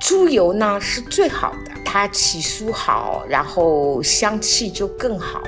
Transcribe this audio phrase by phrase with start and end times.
[0.00, 5.40] 猪油呢是最好的，它起酥好，然后香气就更好。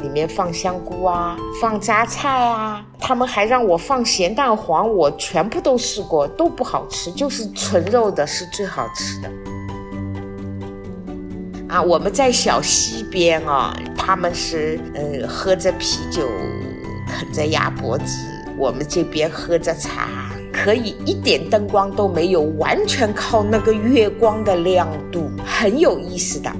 [0.00, 9.30] 里面放香菇啊，放榨菜啊，他们还让我放咸蛋黄，我全部都试过，都不好吃，就是纯肉的是最好吃的。
[11.68, 16.26] 啊，我们在小溪边啊，他们是呃喝着啤酒，
[17.06, 18.24] 啃着鸭脖子，
[18.56, 20.08] 我们这边喝着茶。
[20.50, 26.50] 可以一点灯光都没有，完全靠那个月光的亮度，很有意思的。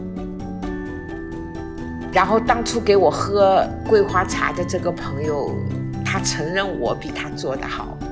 [2.13, 5.51] 然后当初给我喝桂花茶的这个朋友，
[6.25, 7.97] 承认我比他做的好。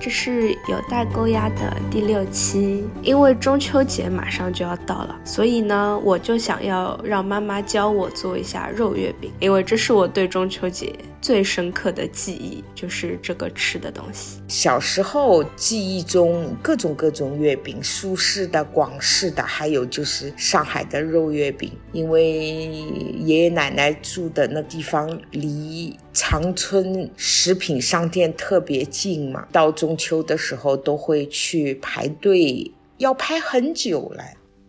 [0.00, 14.40] 这是有代沟压的第六期，因为中秋节马上就要到了，所以呢，我就想要让妈妈教我做一下肉月饼，因为这是我对中秋节最深刻的记忆，就是这个吃的东西。
[14.48, 22.24] 小时候记忆中各种各种月饼，苏式的、广式的，还有就是上海的肉月饼，因为
[23.18, 25.96] 爷爷奶奶住的那地方离。
[26.14, 34.24] 长春食品商店特别近嘛，到中秋的时候都会去排队，要排很久嘞。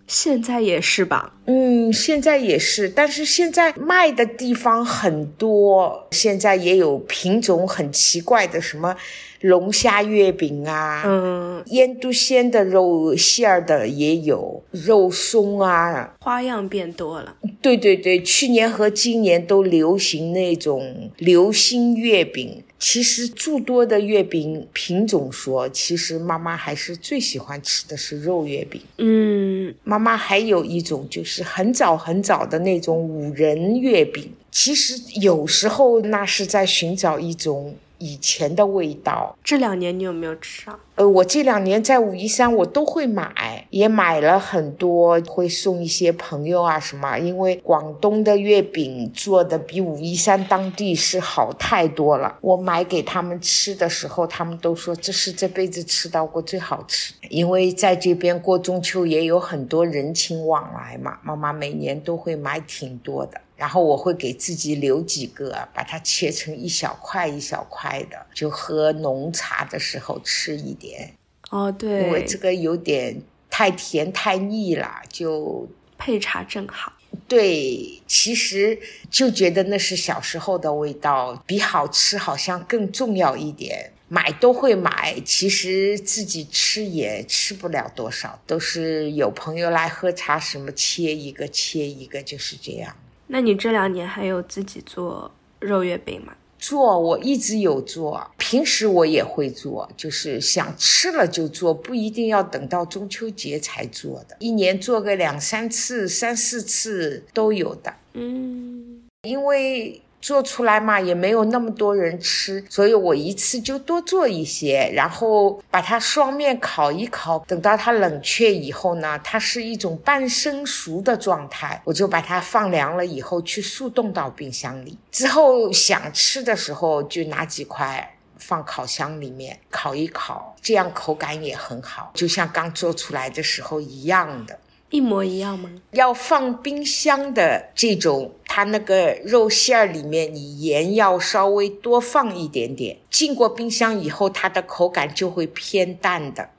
[0.10, 1.34] 现在也是吧？
[1.46, 8.96] 嗯，现在也是，但是现在卖的地方很多，现在也有品种很奇怪的什么。
[9.42, 17.34] 龙虾月饼啊，嗯，腌笃鲜的肉馅儿的也有，肉松啊，花样变多了。
[17.62, 22.62] 对对对，去年和今年都流行那种流心月饼。
[22.80, 28.82] 其实诸多的月饼品种说，其实妈妈还是最喜欢吃的是肉月饼。
[28.98, 34.32] 嗯，妈妈还有一种就是很早很早的那种五仁月饼。
[34.50, 37.76] 其实有时候那是在寻找一种。
[38.00, 40.80] 以前的味道，这两年你有没有吃啊？
[40.96, 47.18] 呃，我这两年在武夷山，我都会买，也买了很多，会送一些朋友啊什么。
[47.18, 52.38] 因为广东的月饼做的比武夷山当地是好太多了。
[52.42, 57.14] 我买给他们吃的时候，他们都说这是这辈子吃到过最好吃。
[57.30, 63.40] 因为在这边过中秋也有很多人情往来嘛，妈妈每年都会买挺多的。
[63.60, 71.14] 然后我会给自己留几个，把它切成一小块一小块的，就喝浓茶的时候吃一点。
[71.50, 75.68] 哦，对，因为这个有点太甜太腻了，就
[75.98, 76.94] 配茶正好。
[77.28, 83.92] 对，其实就觉得那是小时候的味道，比好吃好像更重要一点。
[84.12, 92.96] 买都会买，其实自己吃也吃不了多少，都是有朋友来喝茶，什么切一个切一个，就是这样。
[93.32, 96.34] 那你这两年还有自己做肉月饼吗？
[96.58, 107.94] 做，我一直有做，平时我也会做，就是想吃了就做，不一定要等到中秋节才做的，一年做个两三次、三四次都有的。
[108.14, 110.02] 嗯，因为。
[110.22, 134.60] 做出来嘛，也没有那么多人吃，所以我一次就多做一些，然后把它双面烤一烤，等到它冷却以后呢，它是一种半生熟的状态，我就把它放凉了以后去速冻到冰箱里，之后想吃的时候就拿几块放烤箱里面烤一烤，这样口感也很好，就像刚做出来的时候一样的。
[134.90, 135.70] 一模一样吗？
[135.92, 142.98] 要放冰箱的这种，它那个肉馅儿里面，你盐要稍微多放一点点。
[143.10, 146.50] 进过冰箱以后，它的口感就会偏淡的。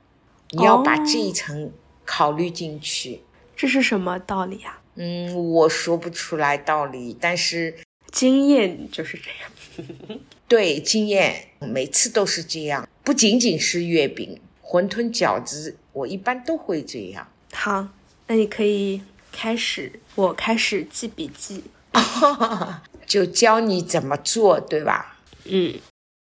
[0.51, 1.73] 你要把这一层
[2.05, 3.23] 考虑进去。
[3.57, 4.81] 这是什么道理啊？
[4.95, 7.75] 嗯，我说不出来道理，但是
[8.13, 10.21] 经验就是这样。
[10.47, 17.27] 对，经验每次都是这样，不仅仅是月饼、馄饨、饺子，我一般都会这样。
[17.53, 17.89] 好。
[18.31, 21.65] 那你可以开始，我开始记笔记，
[23.05, 25.17] 就教你怎么做，对吧？
[25.47, 25.75] 嗯，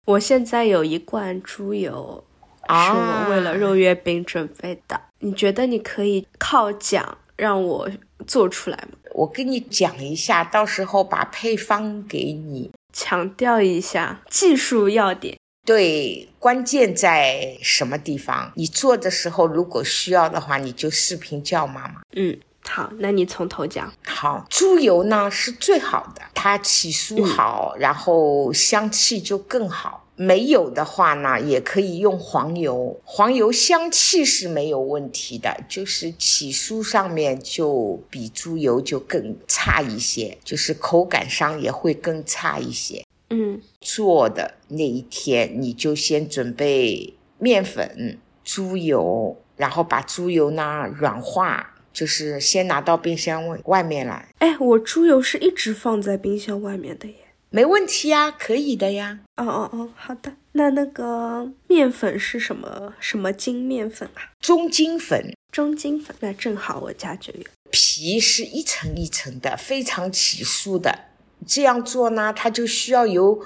[0.04, 2.22] 我现在有一罐猪油，
[2.68, 5.00] 是我为了肉月饼准备的。
[5.18, 7.90] 你觉得你可以靠讲让我
[8.24, 8.96] 做出来吗？
[9.12, 15.35] 我跟你讲一下，到时候把配方给你，强调一下技术要点。
[15.66, 18.52] 对，关键在什么地方？
[18.54, 22.02] 你做的时候，如果需要的话，你就视频叫妈妈。
[22.14, 23.92] 嗯，好，那你从头讲。
[24.06, 30.04] 好，猪油呢是最好的，它起酥好，然后香气就更好。
[30.14, 43.04] 没有的话呢，也可以用黄油，黄油香气是没有问题的，就是起酥上面就比猪油就更差一些，就是口感上也会更差一些。
[43.30, 54.28] 嗯，做的那一天你就先准备面粉、猪油，然后把猪油呢软化，就是先拿到冰箱外外面来。
[54.38, 57.14] 哎，我猪油是一直放在冰箱外面的耶。
[57.50, 59.20] 没问题呀，可以的呀。
[59.36, 60.32] 哦哦哦，好的。
[60.52, 64.32] 那那个面粉是什么什么精面粉啊？
[64.40, 66.14] 中筋粉，中筋粉。
[66.20, 67.40] 那正好我家就有。
[67.70, 70.98] 皮是一层一层的，非常起酥的。
[71.46, 73.40] 这样做呢，它就需要有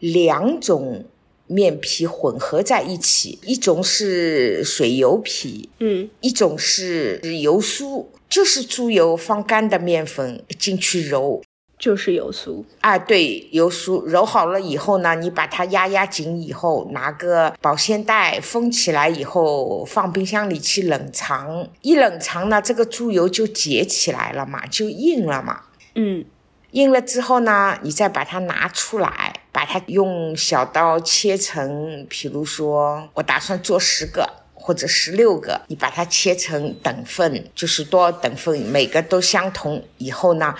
[0.00, 1.04] 两种
[1.46, 11.42] 面皮混合在一起，一种是水油皮，嗯，一种是油酥，就是猪油放干的面粉进去揉。
[11.78, 21.68] 就是油酥啊，对，油酥揉好了以后呢，你把它压压紧以后，拿个保鲜袋封起来以后，放冰箱里去冷藏。
[21.82, 25.60] 一冷藏呢，这个猪油就结起来了嘛，就硬了嘛。
[25.94, 26.24] 嗯，
[26.76, 39.84] 硬了之后呢，你再把它拿出来，把它用小刀切成，比如说我打算做十个或者十六个，你把它切成等份，就是多少等份，每个都相同。
[39.98, 40.54] 以后呢。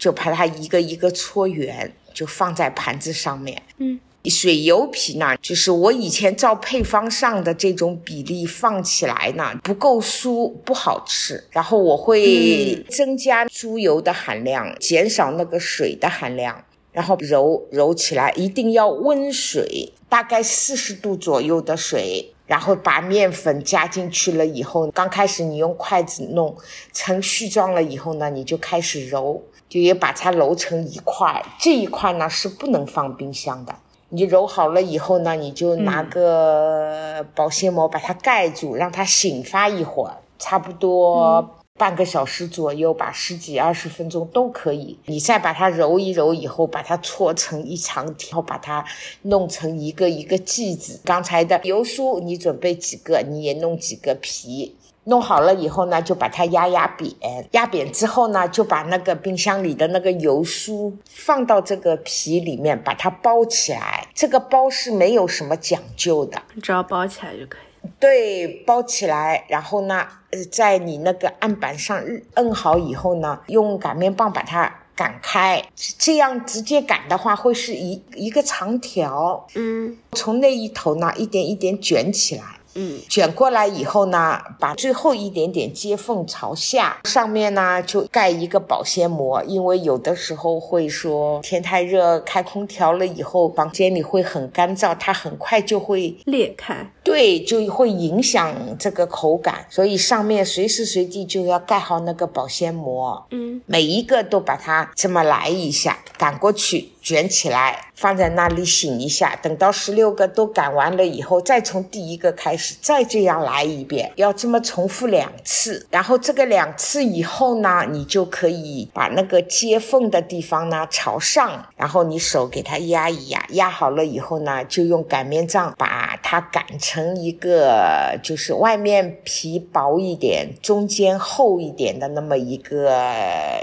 [0.00, 3.60] 就把它一个一个搓圆，就放在盘子上面。
[3.76, 11.42] 嗯，水油皮呢，就是我以前照配方上的这种比例放起来呢，不够酥，不好吃。
[11.52, 16.62] 然后我会增加猪油的含量，减少那个水的含量，
[16.92, 22.34] 然后揉揉起来，一定要温水，大概四十度左右的水。
[22.46, 26.52] 然后把面粉加进去了以后，刚开始你用筷子弄
[26.92, 29.40] 成絮状了以后呢，你就开始揉。
[29.68, 33.72] 就也把它揉成一块，这一块呢是不能放冰箱的。
[34.10, 41.48] 你揉好了以后呢，你就拿个保鲜膜把它盖住，让它醒发一会儿，差不多
[41.78, 44.98] 半个小时左右吧，十几二十分钟都可以。
[45.06, 48.84] 你再把它揉一揉以后，把它搓成一长条，把它
[49.22, 51.00] 弄成一个一个剂子。
[51.04, 54.76] 刚才的油酥你准备几个，你也弄几个皮。
[55.04, 57.10] 弄好了以后呢，就把它压压扁，
[57.52, 64.06] 压扁之后呢，就把那个冰箱里的那个油酥放到这个皮里面，把它包起来。
[64.14, 67.88] 这个包是没有什么讲究的，只要包起来就可以。
[67.98, 71.98] 对，包起来，然后呢，呃，在你那个案板上
[72.34, 75.64] 摁好以后呢，用擀面棒把它擀开，
[75.98, 79.46] 这样直接擀的话会是一一个长条。
[79.54, 82.44] 嗯，从那一头呢，一点一点卷起来。
[82.74, 103.26] 嗯，卷过来以后呢，把最后一点点接缝朝下，上面呢就盖一个保鲜膜，因为有的时候会说天太热，开空调了以后，房间里会很干燥，它很快就会裂开，对，就会影响这个口感，所以上面随时随地就要盖好那个保鲜膜。
[103.30, 106.90] 嗯，每一个都把它这么来一下，赶过去。
[107.02, 109.34] 卷起来，放在那里醒一下。
[109.42, 115.86] 等到十六个都擀完了以后，再从第一个开始，再这样来一遍，要这么重复两次。
[115.90, 132.92] 然后这个两次以后呢，你就可以把那个接缝的地方呢朝上，然后你手给它压一压，压好了以后呢，就用擀面杖把它擀成一个，就是外面皮薄一点，中间厚一点的那么一个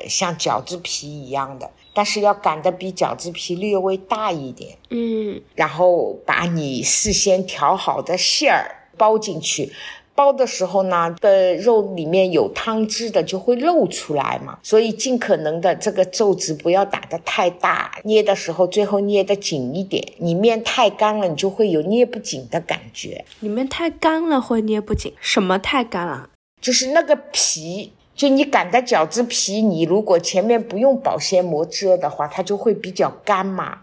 [0.08, 1.70] 像饺子皮一样的。
[1.94, 9.74] 但是要擀的比饺子皮略微大一点，嗯，然后把你事先调好的馅儿包进去，
[10.18, 23.24] 包的时候呢，的肉里面有汤汁的就会漏出来嘛，所以尽可能的这个皱子不要打得太大，捏的时候最后捏得紧一点，你面太干了，你就会有捏不紧的感觉。
[23.42, 26.32] 里面太干了会捏不紧，什么太干了？
[26.60, 27.94] 就是那个皮。
[28.16, 33.82] 就你擀的饺子皮，你如果前面不用保鲜膜遮的话，它就会比较干嘛。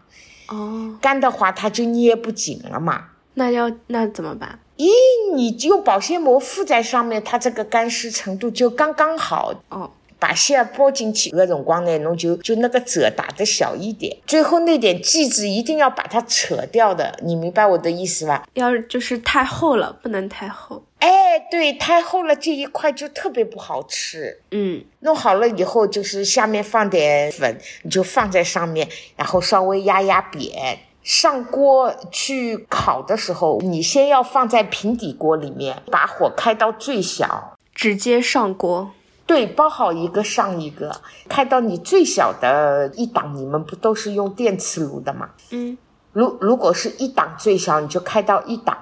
[0.49, 3.11] 哦，干的话它就捏不紧了嘛。
[3.35, 4.59] 那要那怎么办？
[4.76, 4.88] 咦，
[5.35, 9.54] 你用保鲜膜敷在上面，它这个干湿程度就刚刚好。
[9.69, 9.90] 哦。
[10.16, 18.49] 把馅包进去，那种光呢，侬就就那个褶打的小一点，最后那点剂子一定要把它扯掉的，你明白我的意思吧？
[18.54, 20.83] 要就是太厚了，不能太厚。
[21.00, 24.40] 哎，对，太厚了这一块就特别不好吃。
[24.52, 30.78] 嗯，弄好了以后，就是下面放点粉，你就放在上面，然后稍微压压扁。
[31.05, 38.91] 上锅去烤的时候，你先要放在平底锅里面，把火开到最小，直接上锅。
[39.27, 43.37] 对，包好一个上一个，开到你最小的一档。
[43.37, 45.29] 你们不都是用电磁炉的吗？
[45.51, 45.77] 嗯，
[46.13, 48.77] 如如果是一档最小，你就开到一档。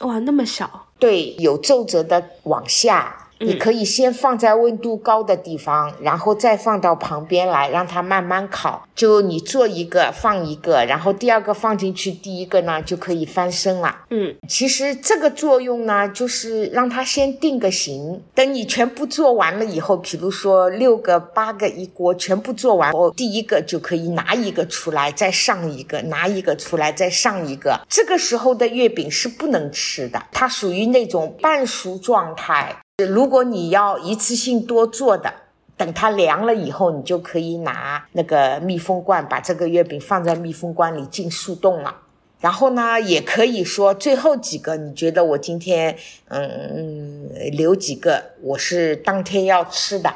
[0.00, 0.86] 哇，那么小？
[0.98, 3.21] 对，有皱褶的往下。
[3.42, 8.86] 你可以先放在温度高的地方，然后再放到旁边来，让它慢慢烤。
[8.94, 14.02] 就你做一个放一个，然后第二个放进去，第一个呢就可以翻身了。
[14.10, 18.22] 嗯，其实这个作用呢，就是让它先定个型。
[18.34, 27.80] 等你全部做完了以后，比如说六个、八个一锅全部做完后，第一个就可以拿一个出来，再上一个，拿一个出来，再上一个。
[27.88, 32.76] 这个时候的月饼是不能吃的，它属于那种半熟状态。
[33.06, 35.32] 如果你要一次性多做的，
[35.76, 41.96] 等它凉了以后，你就可以拿那个密封罐把这个月饼放在密封罐里进速冻了。
[42.40, 45.96] 然后呢，也可以说最后几个，你觉得我今天
[46.28, 50.12] 嗯留几个，我是当天要吃的，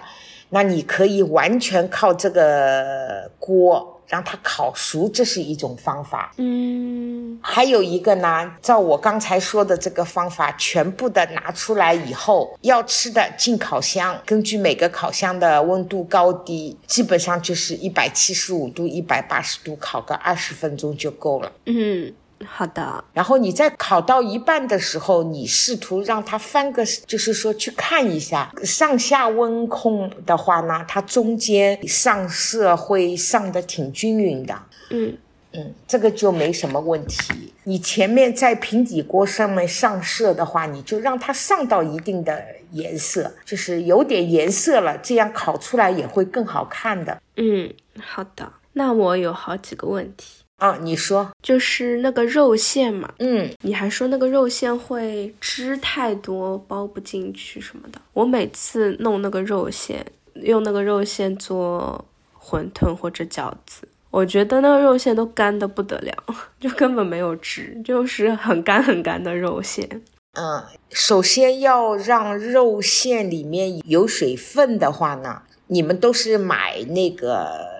[0.51, 3.96] 那你可以完全靠这个锅。
[4.09, 6.33] 让它烤熟，这是一种方法。
[6.37, 21.53] 嗯，还有一个呢，照我刚才说的这个方法，全部的拿出来以后，要吃的进烤箱，根据每个烤箱的温度高低，基本上就是一百七十五度、一百八十度，烤个二十分钟就够了。
[21.67, 22.13] 嗯。
[22.45, 34.55] 好的，然后你在烤到一半的时候，你试图让它翻个，就是说去看一下上下温控的话呢，它中间上色会上的挺均匀的。
[34.91, 35.17] 嗯
[35.53, 37.55] 嗯，这个就没什么问题。
[37.65, 47.21] 你前面在平底锅上面上色的话，你就让它上到一定的颜色，就是有点颜色了，这样烤出来也会更好看的。
[47.37, 48.53] 嗯，好的。
[48.75, 50.43] 那我有好几个问题。
[50.57, 58.01] 啊，你说就是那个肉馅嘛，嗯，你还说那个肉馅会汁太多包不进去什么的。
[58.15, 62.03] 我每次弄那个肉馅，用那个肉馅做
[62.41, 66.15] 馄饨或者饺子，我觉得那个肉馅都干的不得了，
[66.59, 69.87] 就根本没有汁，就是很干很干的肉馅。
[70.33, 77.76] 嗯，首先要让肉馅里面有水分的话呢，你们都是买那个。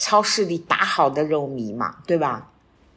[0.00, 2.50] 超市里打好的肉糜嘛，对吧？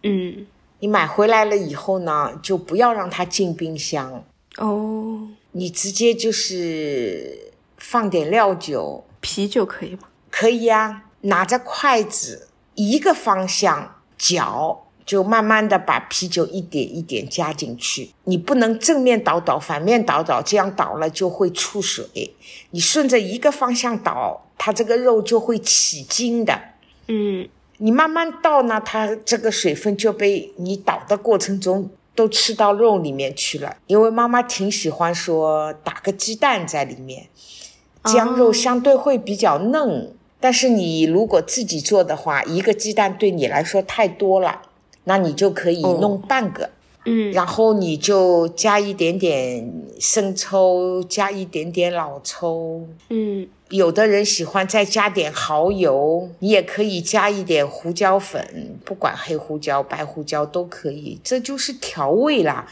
[0.04, 0.48] 嗯，
[0.80, 4.24] 你买回来了以后呢，就不要让它进冰箱
[4.58, 5.28] 哦。
[5.52, 10.08] 你直接就是放点料酒、啤酒可以吗？
[10.32, 18.12] 可以呀，拿着筷子一个方向搅，就慢慢的把啤酒一点一点加进去。
[18.24, 22.34] 你不能正面倒倒，反面倒倒，这样倒了就会出水。
[22.72, 26.73] 你顺着一个方向倒，它这个肉就会起筋的。
[27.08, 33.76] 嗯，你慢慢倒呢，它这个水分就被你倒的过程中都吃到肉里面去了。
[33.88, 37.28] 因为妈妈挺喜欢说打个鸡蛋在里面，
[38.04, 40.14] 姜肉相对会比较嫩。
[40.40, 44.62] 但是你如果自己做的话，一个鸡蛋对你来说太多了，
[45.06, 46.70] 那你就可以弄半个。
[47.06, 52.88] 嗯，然后你就加一点点生抽，加一点点老抽。
[53.10, 53.48] 嗯。
[53.70, 62.68] 有的人喜欢再加点蚝油，你也可以加一点胡椒粉，不管黑胡椒、白胡椒都可以，这就是调味啦。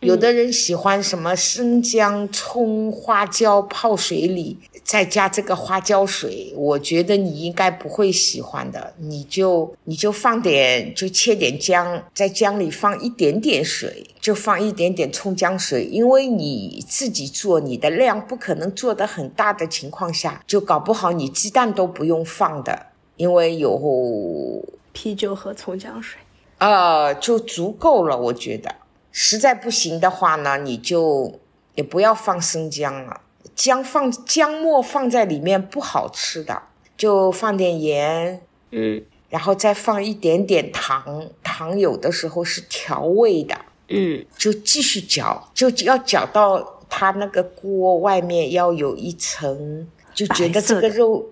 [0.00, 8.94] 有的人喜欢什么生姜、葱、花椒泡水里，再加这个花椒水，我觉得你应该不会喜欢的。
[8.96, 26.18] 你就你就放点，就切点姜，在姜里放一点点水，就放一点点葱姜水，因为你自己做，你的量不可能做得很大的情况下，就搞不好你鸡蛋都不用放的，因为有啤酒和葱姜水，
[26.56, 28.74] 呃，就足够了，我觉得。
[29.12, 31.38] 实在不行的话呢，你就
[31.74, 33.20] 也不要放生姜了，
[33.54, 36.62] 姜放姜末放在里面不好吃的，
[36.96, 38.40] 就放点盐，
[38.70, 43.56] 嗯，然后再放一点点糖，糖有的时候是调味的，
[43.88, 51.26] 嗯，就继续搅，就要搅到它那个锅外面要有一层，就觉得这个肉，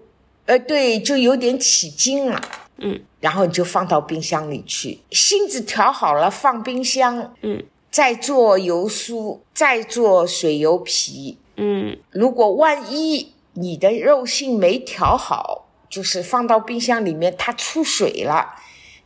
[0.47, 2.41] 呃，对，就有点起筋了。
[2.79, 7.35] 嗯，然后你就放到冰箱里去，芯子调好了放冰箱。
[7.43, 11.39] 嗯，再做油酥，再做水油皮。
[11.57, 18.55] 嗯，如果万一你的肉性没调好，就是放到冰箱里面它出水了，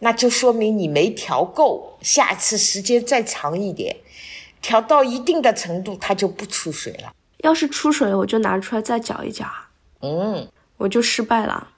[0.01, 1.99] 那就说明你没调够。
[2.03, 3.97] 下次时间再长一点，
[4.61, 7.15] 调到一定的程度，它就不出水了。
[7.39, 9.47] 要是出水，我就拿出来再搅一搅。
[10.03, 11.69] 嗯，我就失败了。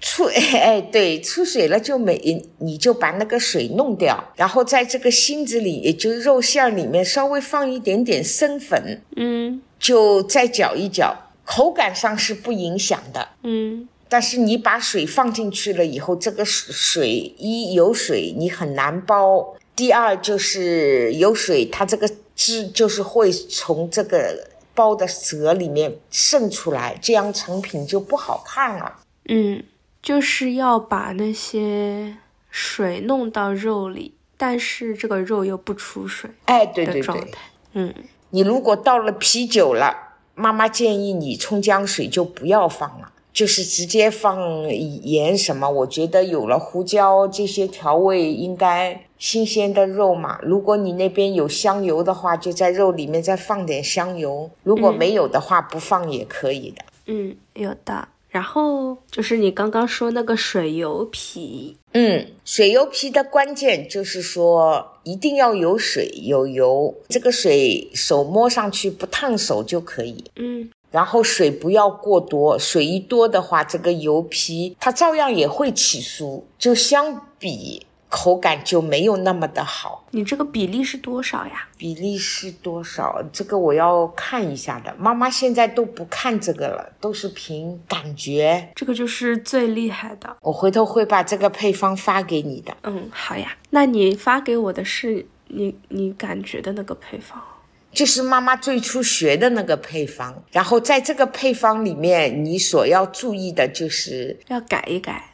[0.00, 19.56] 出 哎对，出水了就没，你就把那个水弄掉，然后在这个芯子里，也就肉馅里面稍微放一点点生粉，嗯，就再搅一搅，口感上是不影响的，嗯，但是你把水放进去了以后，这个水一有水你很难包。
[19.74, 28.96] 第二就是有水，它这个汁就是会从这个包的褶里面渗出来，这样成品就不好看了。
[29.28, 29.62] 嗯，
[30.08, 32.16] 就是要把那些
[32.48, 36.30] 水弄到肉里，但是这个肉又不出水。
[36.46, 37.28] 哎，对对对，
[37.74, 37.92] 嗯，
[38.30, 43.12] 你如果倒了啤酒了，妈妈建议你葱姜水就不要放了。
[43.34, 50.38] 就是直接放盐什么，我觉得有了胡椒这些调味，应该新鲜的肉嘛。
[50.42, 56.82] 如果你那边有香油的话，就在肉里面再放点香油；如果没有的话，不放也可以的。
[57.04, 58.08] 嗯，有的。
[58.28, 70.24] 然后就是你刚刚说那个水油皮，嗯，水油皮的关键就是说一定要有水有油，这个水手摸上去不烫手就可以。
[70.36, 70.70] 嗯。
[70.90, 80.04] 然后水不要过多，水一多的话，这个油皮它照样也会起酥，就相比口感就没有那么的好。
[80.12, 81.68] 你这个比例是多少呀？
[81.76, 83.22] 比例是多少？
[83.32, 84.94] 这个我要看一下的。
[84.98, 88.70] 妈妈现在都不看这个了，都是凭感觉。
[88.74, 90.36] 这个就是最厉害的。
[90.40, 92.76] 我回头会把这个配方发给你的。
[92.84, 93.56] 嗯，好呀。
[93.70, 97.42] 那你发给我的是你你感觉的那个配方。
[97.90, 105.30] 就是妈妈最初学的那个配方，然后在这个配方里面，你所要注意的就是要改一改，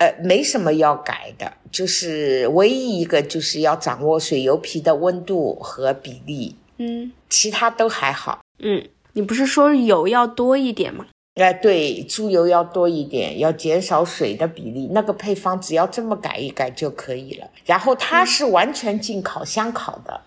[0.00, 11.04] 呃，没什么要改的，就是唯一一个就是要掌握水油皮的温度和比例，嗯，其他都还好，嗯，你不是说油要多一点吗？
[11.34, 17.46] 哎，对，猪油要多一点，要减少水的比例，那个配方只要这么改一改就可以了。
[17.66, 20.22] 然后它是完全进烤箱烤的。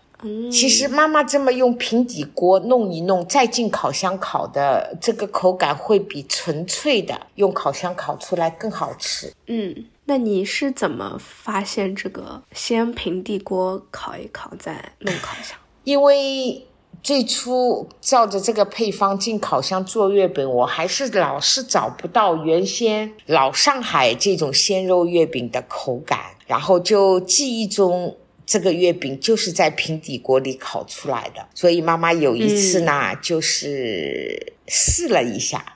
[0.52, 9.34] 其实妈妈这么用平底锅弄一弄，再进烤箱烤的，这个口感会比纯粹的用烤箱烤出来更好吃。
[9.48, 15.58] 嗯，那你是怎么发现这个先平底锅烤一烤再弄烤箱？
[15.84, 16.66] 因为
[17.02, 28.16] 最初照着这个配方进烤箱做月饼，我还是老是找不到原先老上海这种鲜肉月饼的口感，然后就记忆中。
[28.46, 35.76] 这个月饼就是在平底锅里烤出来的，所以妈妈有一次呢，就是试了一下，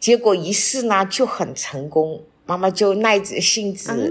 [0.00, 2.22] 结果一试呢就很成功。
[2.46, 4.10] 妈妈就耐着性子，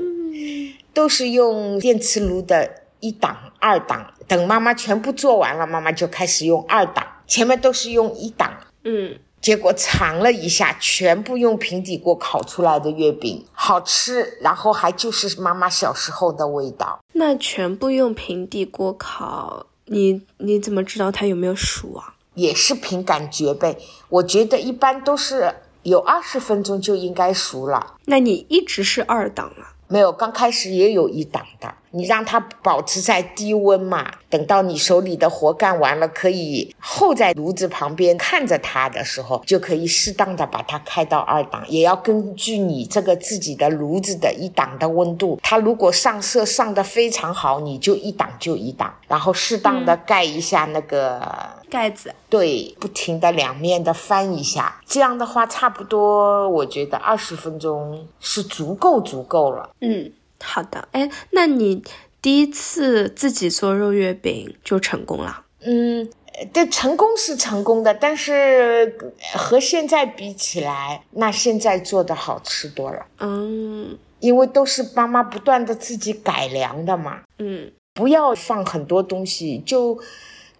[0.93, 4.13] 都是用电磁炉的一档、二档。
[4.27, 8.53] 等妈妈全部做完了，妈妈就开始用二档，前面都是用一档。
[8.83, 9.17] 嗯。
[9.39, 16.99] 结果尝了一下，全部用平底锅烤出来的月饼好吃，然后还就是妈妈小时候的味道。
[17.17, 22.13] 那全部用平底锅烤，你你怎么知道它有没有熟啊？
[22.35, 23.75] 也是凭感觉呗。
[24.09, 25.51] 我觉得一般都是
[25.83, 27.95] 有二十分钟就应该熟了。
[28.05, 29.73] 那你一直是二档啊？
[29.89, 31.73] 没有，刚开始也有一档的。
[31.91, 45.39] 你让它保持在低温嘛，等到你手里的活干完了，可以候在炉子旁边看着它的时候，就可以适当的把它开到二档，也要根据你这个自己的炉子的一档的温度。
[45.41, 51.21] 它如果上色上的非常好，你就一档就一档，然后适当的盖一下那个
[51.69, 59.69] 盖子，对，不停的两面的翻一下，这样的话差不多，我觉得二十分钟是足够足够了。
[59.81, 60.11] 嗯。
[60.39, 61.83] 好的，哎，那你
[62.21, 65.45] 第一次自己做肉月饼就成功了？
[65.61, 66.07] 嗯，
[66.53, 68.95] 这成功是成功的，但是
[69.33, 73.03] 和现在比起来，那现在做的好吃多了。
[73.17, 77.21] 嗯，因为都是妈妈不断的自己改良的嘛。
[77.39, 79.97] 嗯，不要放很多东西，就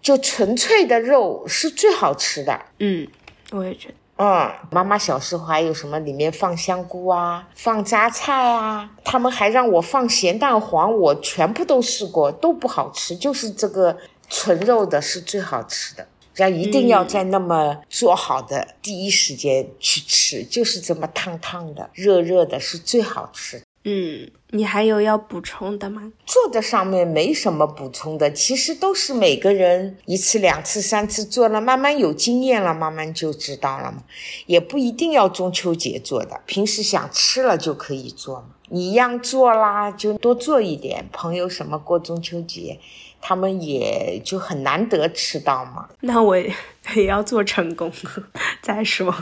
[0.00, 2.60] 就纯粹的肉是最好吃的。
[2.78, 3.06] 嗯，
[3.52, 3.94] 我也觉得。
[4.20, 13.96] 嗯，妈妈小时候还有什么里面放香菇啊，放榨菜啊，他们还让我放咸蛋黄，我全部都试过，都不好吃，就是这个
[14.28, 16.04] 纯肉的是最好吃的，
[16.38, 23.62] 要一定要在那么做好的第一时间去吃，就是这么烫烫的、热热的，是最好吃。
[23.84, 26.12] 嗯，你还有要补充的吗？
[26.26, 34.02] 做的上面没什么补充的，其实都是每个人一次、两次、三次做了，慢慢有经验了，慢慢就知道了嘛。
[34.46, 38.46] 也不一定要中秋节做的，平时想吃了就可以做嘛。
[38.70, 41.08] 你一样做啦，就多做一点。
[41.10, 42.78] 朋友什么过中秋节，
[43.22, 45.88] 他们也就很难得吃到嘛。
[46.00, 46.52] 那我也
[47.06, 47.90] 要做成功
[48.60, 49.14] 再说。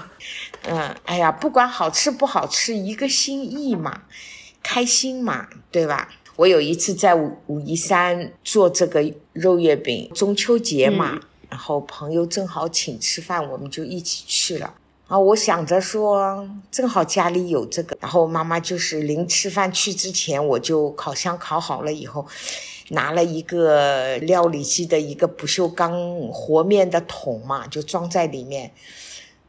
[0.64, 4.02] 嗯，哎呀，不管好吃不好吃，一个心意嘛。
[4.68, 6.08] 开心嘛，对吧？
[6.34, 9.00] 我有一次在武武夷山做这个
[9.32, 14.74] 肉月饼，中秋节嘛，然后朋友正好请吃饭，我们就一起去了。
[15.06, 22.26] 啊，我想着说，正好家里有这个，然后妈妈就是临吃饭去之前，我就烤箱烤好了以后，
[22.88, 25.92] 拿了一个料理机的一个不锈钢
[26.32, 28.72] 和面的桶嘛，就装在里面，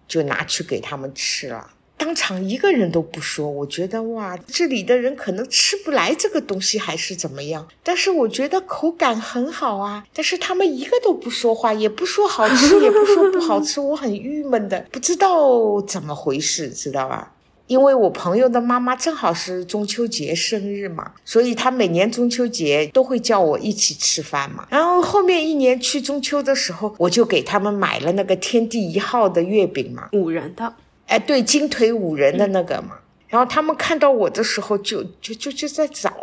[0.08, 1.72] 就拿去给他们吃了。
[1.98, 7.68] 当场一个人都不说，我觉得哇，这里的人可能吃不来这个东西，还是怎么样？
[7.84, 10.06] 但是我觉得口感很好啊。
[10.14, 17.34] 但是他们一个都不说话，也不说好吃，也不说不好吃，我很郁闷的，不知道怎么回事，知道吧？
[17.66, 24.66] 因为我朋友的妈妈正好是中秋节生日嘛，所以她每年中秋节都会叫我一起吃饭嘛。
[24.70, 30.74] 然后后面一年去中秋的时候，我就给他们买了那个天地一号的月饼嘛，五仁的。
[31.08, 36.13] 哎，对，金腿五仁的那个嘛，然后他们看到我的时候，就就就就在找，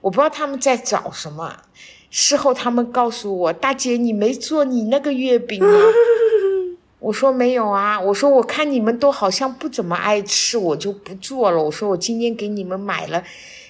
[0.00, 1.56] 我不知道他们在找什么。
[2.10, 5.68] 事后他们告诉我，大姐，你没做你那个月饼吗？
[7.00, 11.62] 我说没有啊，我说我看你们都好像不怎么爱吃，我就不做了。
[11.62, 13.24] 我说我今天给你们买了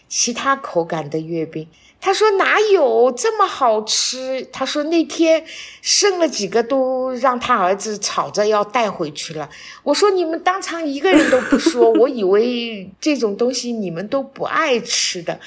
[0.08, 1.66] 其他口感的月饼。
[2.04, 4.46] 他说哪有这么好吃？
[4.52, 5.42] 他说那天
[5.80, 9.48] 剩了几个都让他儿子吵着要带回去了。
[9.82, 15.40] 我说你们当场一个人都不说， 我以为这种东西你们都不爱吃的。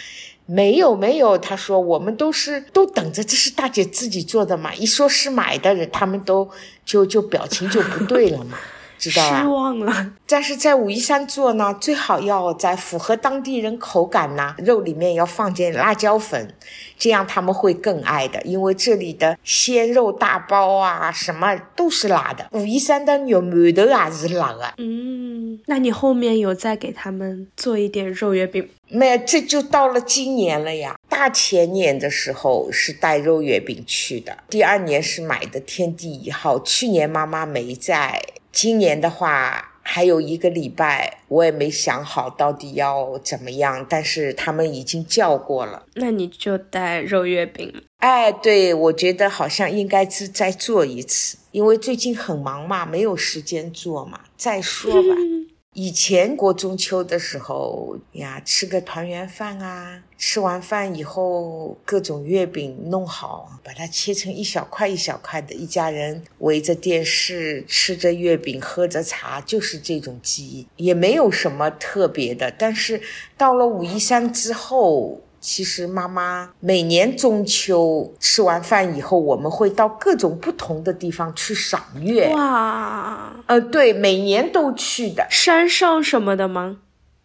[0.48, 4.74] 没有没有，他说我们都是都等着，这是大姐自己做的嘛。
[4.74, 6.50] 一说是买的人，他们都
[6.84, 8.58] 就就表情就不对了嘛。
[8.98, 16.54] 知道失望了，但是在武夷山做呢，最好要在符合当地人口感呐，肉里面要放点辣椒粉，
[16.98, 18.42] 这样他们会更爱的。
[18.42, 22.48] 因为这里的鲜肉大包啊，什么都是辣的。
[22.52, 24.74] 武夷山的肉馒头也是辣的。
[24.78, 28.68] 嗯，那你后面有再给他们做一点肉月饼？
[28.90, 30.96] 没有，这就到了今年了呀。
[31.10, 36.60] 大前年的时候是带肉月饼去的，第二年是买的天地一号。
[36.60, 38.22] 去年妈妈没在。
[38.60, 45.86] 今年的话还有一个礼拜，我也没想好到底要怎么样，但是他们已经叫过了。
[45.94, 47.72] 那你就带肉月饼。
[47.98, 54.22] 哎，对，我觉得好像应该是再做一次，因为最近很忙嘛，没有时间做嘛。
[54.36, 55.16] 再说吧。
[55.80, 72.52] 以前过中秋的时候呀，吃个团圆饭啊，吃完饭以后，各种月饼弄好，把它切成一小块一小块的，一家人围着电视吃着月饼，喝着茶，就是这种记忆，也没有什么特别的。
[72.58, 73.00] 但是
[73.38, 75.22] 到了武夷山之后。
[75.50, 82.28] 其实妈妈每年中秋吃完饭以后，我们会到各种不同的地方去赏月。
[82.34, 85.26] 哇，呃，对，每年都去的。
[85.30, 86.80] 山上什么的吗？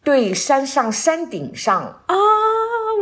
[0.04, 2.14] 对，山上山顶上啊，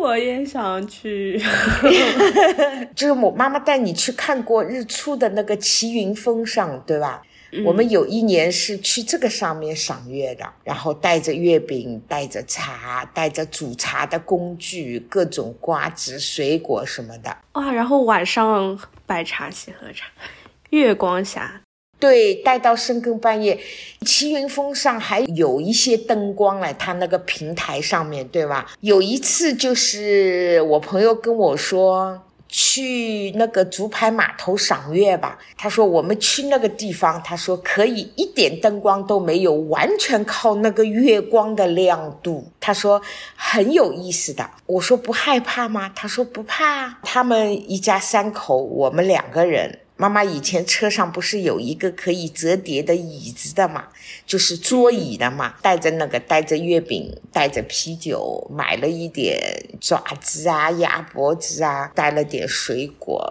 [0.01, 1.39] 我也想去。
[2.97, 7.21] 就是我妈妈带你去看过日出的那个齐云峰上，对吧？
[7.65, 17.37] 我们有一年是去这个上面赏月的，然后带着月饼，带着茶，带着煮茶的工具，各种瓜子、水果什么的。
[17.53, 17.73] 哇！
[17.73, 20.07] 然后晚上摆茶席喝茶，
[20.71, 21.63] 月光下，
[21.99, 23.59] 对，待到深更半夜。
[24.07, 28.71] 齐云峰上还有一些灯光嘞，它那个平台上面对吧？
[28.81, 32.23] 有一次就是我朋友跟我说。
[32.51, 35.39] 去那个竹排码头赏月吧。
[35.57, 42.51] 他说我们去那个地方，他说可以一点灯光都没有，完全靠那个月光的亮度。
[42.59, 43.01] 他说
[43.37, 44.51] 很有意思的。
[44.67, 45.91] 我说不害怕吗？
[45.95, 46.99] 他说不怕。
[47.03, 49.79] 他们一家三口，我们两个人。
[50.01, 53.89] 妈妈以前车上不是有一个可以折叠的椅子的嘛，
[54.25, 55.57] 就是桌椅的嘛。
[55.61, 59.39] 带着那个，带着月饼，带着啤酒，买了一点
[59.79, 63.23] 爪子啊、鸭脖子啊，带了点水果、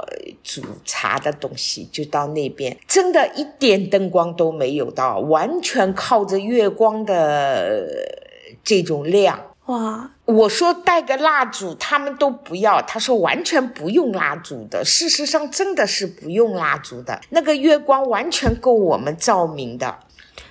[0.43, 2.77] 煮茶的东西，就到那边。
[2.87, 7.83] 真的一点灯光都没有到，完全靠着月光的
[8.63, 9.43] 这种亮。
[9.65, 10.11] 哇！
[10.29, 12.81] 我说带个蜡烛，他们都不要。
[12.83, 19.99] 他说完全不用蜡烛的，事实上真的是不用蜡烛的，那个月光完全够我们照明的。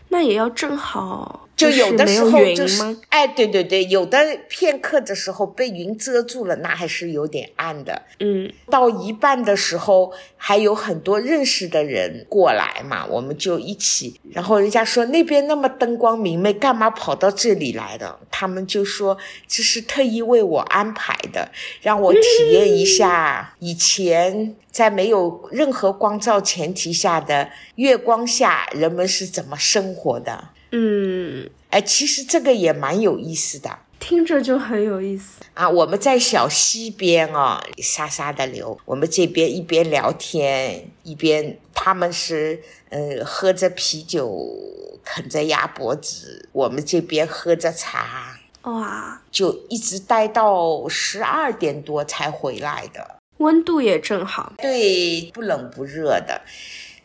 [0.08, 1.47] 那也要正好。
[1.58, 8.00] 就有的时候就是，哎，对对对，有的片刻的时候被云遮住了，那还是有点暗的。
[8.20, 14.20] 嗯，到一半的时候还有很多认识的人过来嘛，我们就一起。
[14.32, 18.20] 然后人家说那边那么灯光明媚，干嘛跑到这里来的？
[18.30, 19.18] 他们就说
[19.48, 21.50] 这是特意为我安排的，
[21.82, 22.20] 让我体
[22.52, 30.50] 验一下以前在没有任何光照前提下的月光下人们是怎么生活的。
[30.70, 35.68] 嗯，哎，其实这个也蛮有意思的，听着就很有意思啊！
[35.68, 38.78] 我们在小溪边啊，沙沙的流。
[38.84, 44.46] 我们这边一边聊天，一边他们是呃喝着啤酒，
[45.04, 48.38] 啃着鸭脖子，我们这边喝着茶。
[48.62, 49.20] 哇！
[49.30, 56.42] 就一直待到十二点多才回来的，温度也正好，对，不冷不热的，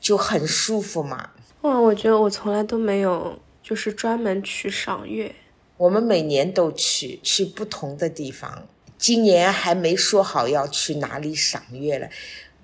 [0.02, 1.30] 就很舒服嘛。
[1.62, 5.34] 哇，我觉得我从来都没有就是专门去赏月。
[5.78, 8.68] 我们每年都去，去不同的地方。
[8.98, 12.10] 今年还没说好要去哪里赏月了。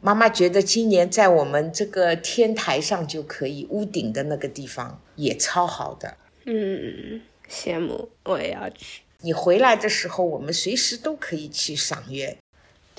[0.01, 6.17] 妈妈觉得今年在我们这个天台上就可以，屋顶的那个地方也超好的。
[6.45, 7.21] 嗯。
[7.49, 9.01] 羡慕，我也要去。
[9.21, 12.38] 你回来的时候，我们随时都可以去赏月。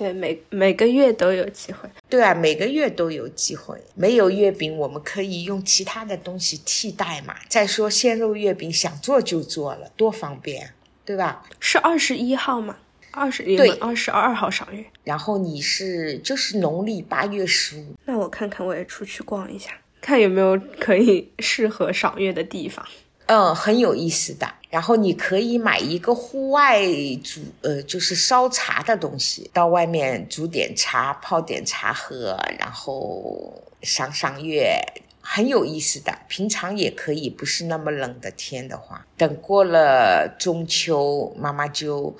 [0.00, 1.86] 对，每每个月都有机会。
[2.08, 3.78] 对啊，每个月都有机会。
[3.94, 7.36] 没有月饼，我们可以用其他的东西替代嘛。
[7.50, 10.72] 再说鲜肉月饼，想做就做了，多方便，
[11.04, 11.44] 对吧？
[11.60, 12.78] 是二十一号吗？
[13.10, 14.82] 二十一对，二十二号赏月。
[15.04, 17.94] 然后你是就是农历八月十五。
[18.06, 22.86] 那我看看，我也出去逛一下，看有没有可以适合赏月的地方。
[23.30, 24.54] 嗯，很有意思的。
[24.70, 26.82] 然后你可以买一个户外
[27.22, 34.80] 煮，呃，就是烧茶的东西，到外面煮点茶，泡点茶喝，然后赏赏月，
[35.20, 36.12] 很有意思的。
[36.26, 42.16] 平常也可以，不是那么冷的天的话，等过了中秋，妈妈就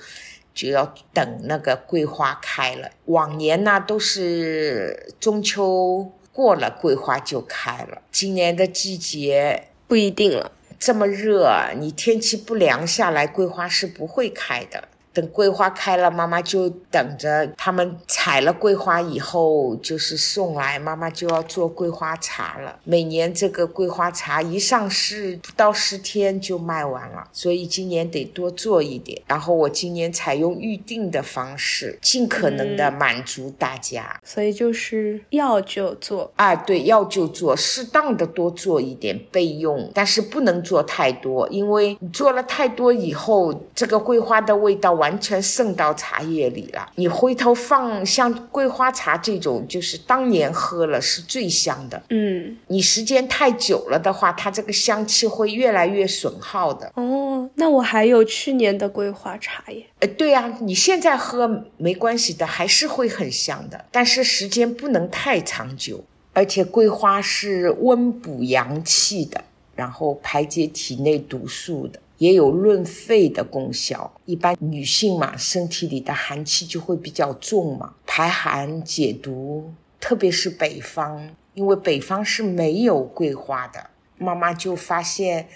[0.53, 2.89] 就要等那个桂花开了。
[3.07, 8.01] 往年呢都是中秋过了，桂花就开了。
[8.09, 10.53] 今年的季节不一定了。
[10.81, 14.87] 这么热，你天气不凉下来，桂花是不会开的。
[15.13, 22.79] 等桂花开了，妈妈就等着他们采了桂花以后，就是送来，妈妈就要做桂花茶了。
[22.85, 29.21] 每年这个桂花茶一上市，不到十天就卖完了，所以今年得多做一点。
[29.27, 34.17] 然后我今年采用预定的方式，尽可能的满足大家。
[34.23, 45.00] 所以就是要就做啊，对，要就做，适当的多做一点备用，但是不能做太多，因为你做了太多以后，这个桂花的味道。
[45.01, 46.91] 完全渗到茶叶里了。
[46.95, 51.99] 你回头放像桂花茶这种，就是当年喝了是最香的。
[52.11, 56.91] 嗯，你时间太久了的话，它这个香气会越来越损耗的。
[56.95, 59.83] 哦，那我还有去年的桂花茶耶。
[60.01, 66.03] 呃，对呀，你现在喝没关系的，还是会很香的，但是时间不能太长久。
[66.33, 69.43] 而且桂花是温补阳气的，
[69.75, 71.99] 然后排解体内毒素的。
[72.21, 74.13] 也有润肺的功效。
[74.25, 79.73] 一般女性嘛，身体里的寒气就会比较重嘛，排寒解毒。
[79.99, 85.47] 特别是北方，因为北方是没有桂花的，妈妈就发现，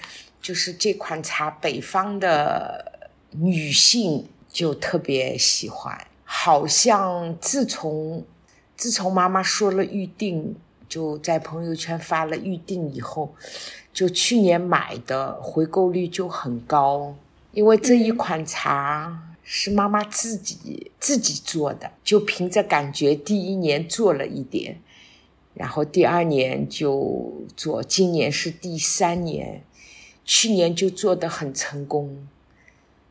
[0.42, 5.96] 就是这款茶，北方的女性就特别喜欢。
[6.24, 8.26] 好像自从
[8.76, 10.56] 自从妈妈说了预定，
[10.96, 13.36] 就在朋友圈发了预定以后。
[13.94, 17.16] 就去年买的回购率就很高，
[17.54, 24.82] 因为这一款茶是妈妈自己自己做的，就凭着感觉，第一年做了一点，
[25.54, 29.64] 然后第二年就做，今年是第三年，
[30.26, 32.28] 去年就做的很成功，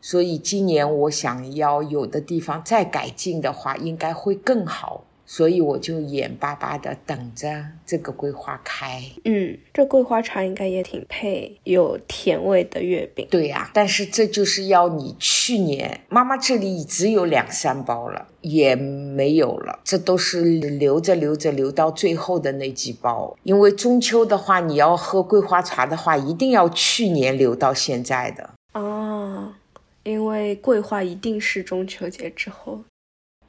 [0.02, 5.04] 所以今年我想要有的地方再改进的话，应该会更好。
[5.26, 9.02] 所以我就眼巴巴的等着这个桂花开。
[9.24, 13.26] 嗯，这桂花茶应该也挺配有甜味的月饼。
[13.30, 23.36] 对呀，但是这就是要你去年妈妈这里只有两三包了，也没有了，这都是留着留着留到最后的那几包。
[23.42, 28.50] 因为中秋的话，你要喝桂花茶的话，一定要去年留到现在的。
[28.74, 29.54] 哦，
[30.02, 32.80] 因为桂花一定是中秋节之后。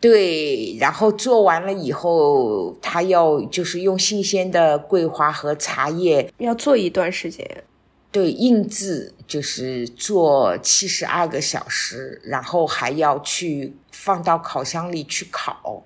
[0.08, 7.63] 对，然后做完了以后，他要就是用新鲜的桂花和茶叶，要做一段时间。
[8.12, 15.84] 对，印制就是做七十二个小时，然后还要去放到烤箱里去烤，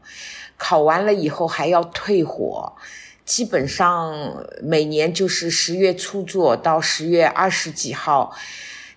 [0.58, 2.74] 烤完了以后还要退火，
[3.24, 8.36] 基本上每年就是十月初做到十月二十几号。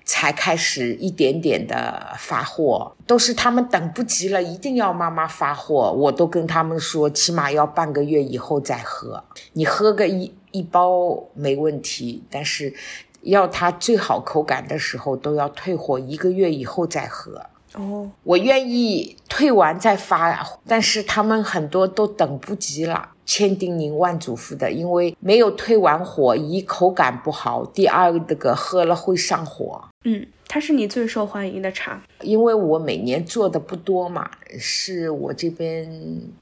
[0.04, 5.92] 才开始一点点的发货，都是他们等不及了，一定要妈妈发货。
[5.92, 9.22] 我都跟他们说，起码要半个月以后再喝。
[9.52, 12.74] 你喝个一一包没问题，但是
[13.22, 17.40] 要它最好口感的时候，都要退货一个月以后再喝。
[17.74, 23.08] 哦，我愿意退完再发，但是他们很多都等不及了。
[23.24, 29.82] 千叮咛万嘱咐的，因为没有退完火，一口感不好，第二那个喝了会上火。
[30.04, 35.88] 嗯，它是你最受欢迎的茶，因为我每年做的不多嘛，是我这边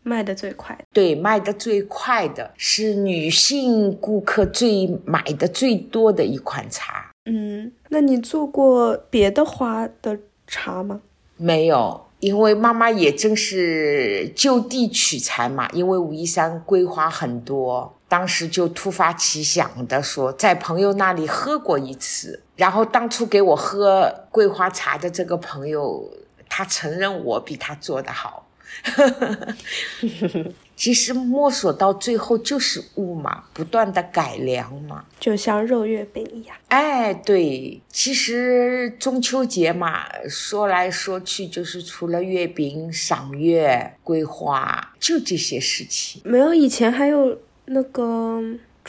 [0.02, 0.78] 卖的最快。
[0.94, 7.12] 对卖的最快的是女性顾客最买的最多的一款茶。
[7.26, 11.02] 嗯，那你做过别的花的茶吗？
[11.36, 26.08] 没有，因为妈妈也正是就地取材嘛，因为武夷山桂花很多，当时就突发奇想的说，在朋友那里喝过一次，然后当初给我喝桂花茶的这个朋友，
[26.48, 28.46] 他承认我比他做的好。
[30.76, 35.04] 其实摸索到最后就是悟嘛，不断的改良嘛。
[35.18, 36.56] 就像肉月饼一样。
[36.68, 46.22] 哎，对，其实中秋节嘛，说来说去就是除了月饼、赏月、桂花，就这些事情。
[46.24, 48.40] 没有以前还有那个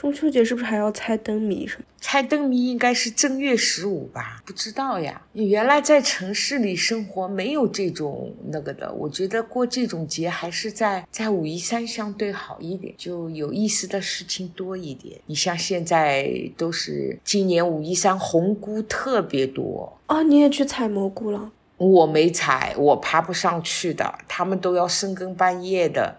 [0.02, 1.86] 中秋节是不是还要猜灯谜什么？
[2.00, 4.42] 猜灯谜应该是正月十五吧？
[4.44, 5.22] 不知道呀。
[5.34, 15.22] 你原来在城市里生活没有这种那个的，我觉得过这种节还是在在武夷山相对好一点，就有意思的事情多一点。
[15.28, 21.52] 你像现在都是今年武夷山红菇特别多哦，你也去采蘑菇了？
[21.78, 26.18] 我没采，我爬不上去的，他们都要深更半夜的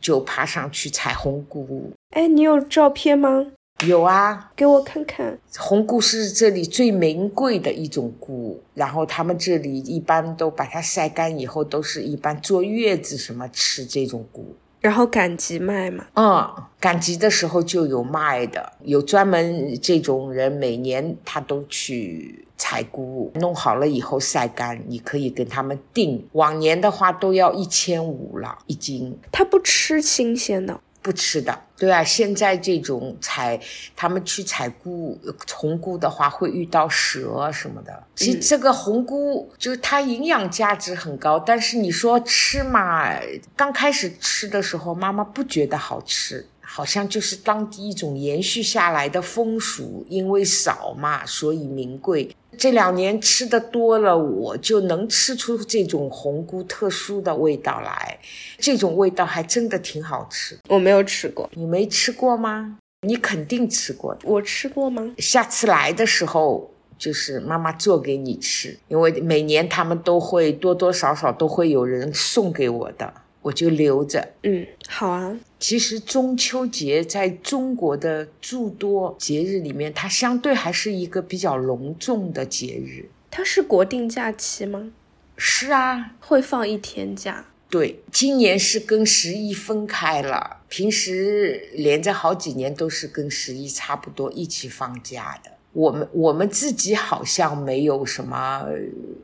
[0.00, 1.92] 就爬上去采红菇。
[2.14, 3.44] 哎，你有照片吗？
[3.84, 5.36] 有啊，给我看看。
[5.58, 14.54] 红菇是这里最名贵的一种菇，然后他们这里一般都把它晒干以后，都是一般坐月子什么吃这种菇。
[14.80, 16.06] 然后赶集卖嘛？
[16.14, 26.24] 嗯，赶集的时候就有卖的，有专门这种人，每年他都去采菇，弄好了以后晒干，你可以跟他们订。
[26.32, 29.18] 往年的话都要一千五了一斤。
[29.32, 30.78] 他不吃新鲜的。
[31.04, 33.60] 不吃的，对啊，现在这种采，
[33.94, 35.20] 他们去采菇
[35.52, 38.02] 红菇的话，会遇到蛇什么的。
[38.16, 43.20] 其实这个红菇就是它营养价值很高，但是你说吃嘛，
[43.54, 46.46] 刚开始吃的时候，妈妈不觉得好吃。
[46.66, 52.34] 好像就是当地一种延续下来的风俗，因为少嘛，所以名贵。
[52.56, 58.18] 这两年吃的多了，我就能吃出这种红菇特殊的味道来。
[58.58, 60.58] 这种味道还真的挺好吃。
[60.68, 62.78] 我没有吃过，你没吃过吗？
[63.06, 64.16] 你肯定吃过。
[64.22, 65.14] 我吃过吗？
[65.18, 73.12] 下次来的时候，就是妈妈做给你吃，因为每年他们都会多多少少都会有人送给我的。
[73.44, 74.26] 我就留着。
[74.42, 75.38] 嗯，好啊。
[75.60, 83.08] 其实中秋节在中国的诸多节日里面，它相对还是一个比较隆重的节日。
[83.30, 84.92] 它是国定假期吗？
[85.36, 87.44] 是啊，会放一天假。
[87.68, 95.50] 对，今年是跟十一分开了，平时连着好几年都是跟十一差不多一起放假的。
[95.72, 98.64] 我们我们自己好像没有什么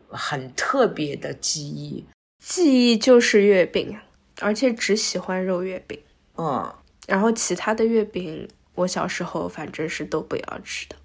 [0.08, 2.04] 很特别的记忆，
[2.44, 4.02] 记忆就是月饼啊。
[4.40, 5.98] 而且只喜欢肉月饼，
[6.36, 6.72] 嗯，
[7.06, 10.96] 然后其他的月饼，我小时候反正是都不要吃的。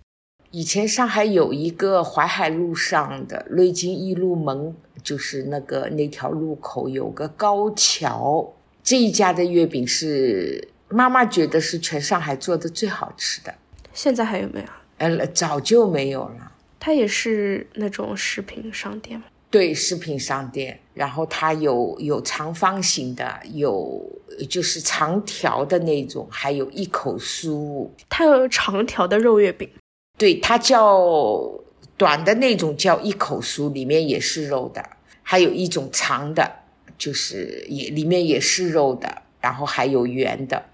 [0.52, 13.54] 以前上海有一个淮海路上的瑞金一路门，就是那个那条路口有个高桥，这一家的月饼是妈妈觉得是全上海做的最好吃的。
[13.94, 14.68] 现在还有没有？
[14.98, 16.54] 呃，早就没有了。
[16.80, 19.26] 它也是那种食品商店吗？
[19.56, 24.04] 对，食品商店，然后它有有长方形的，有
[24.50, 27.88] 就是长条的那种，还有一口酥。
[28.10, 29.70] 它有长条的肉月饼，
[30.18, 31.50] 对，它叫
[31.96, 34.82] 短的那种叫一口酥，里面也是肉的；
[35.24, 36.52] 还有一种长的，
[36.98, 40.66] 就是也里面也是肉的，然后还有圆的，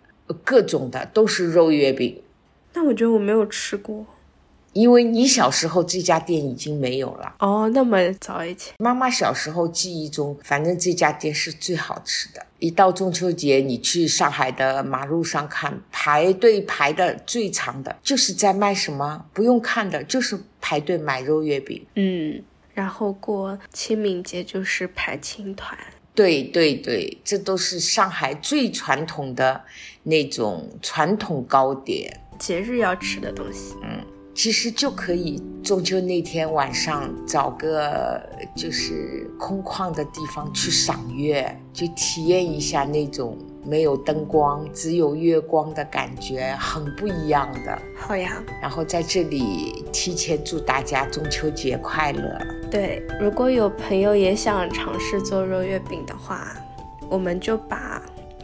[0.43, 2.19] 各种的都是肉月饼。
[2.73, 4.03] 那我觉得我没有吃过。
[4.73, 12.45] 因为你小时候这家店已经没有了哦，那么早以前，妈妈小时候记忆中，反正这家店是最好吃的。
[12.59, 19.25] 一到中秋节，你去上海的马路上看，排队排的最长的，就是在卖什么？
[19.33, 21.85] 不用看的，就是排队买肉月饼。
[21.95, 22.41] 嗯，
[22.73, 25.77] 然后过清明节就是排青团。
[26.13, 29.61] 对对对，这都是上海最传统的
[30.03, 33.75] 那种传统糕点，节日要吃的东西。
[33.83, 34.05] 嗯。
[34.33, 38.21] 其实就可以中秋那天晚上找个
[38.55, 47.77] 就是空旷的地方去赏月，去体验一下那种没有灯光、只有月光的感觉，很不一样的。
[47.97, 52.39] 好呀，然后在这里提前祝大家中秋节快乐。
[52.71, 56.55] 对，如果有朋友也想尝试做肉月饼的话，
[57.09, 58.01] 我们就把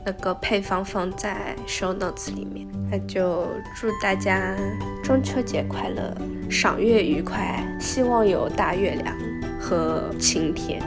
[0.08, 2.66] 那个配方放在 show notes 里面。
[2.90, 3.46] 那就
[3.76, 4.56] 祝大家
[5.04, 6.16] 中秋节快乐，
[6.50, 9.14] 赏月愉快，希望有大月亮
[9.60, 10.82] 和晴天。